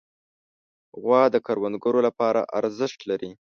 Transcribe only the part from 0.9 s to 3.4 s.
غوا د کروندګرو لپاره ارزښت لري.